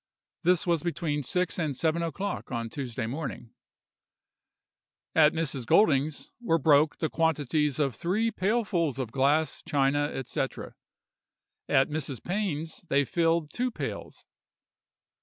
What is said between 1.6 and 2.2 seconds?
seven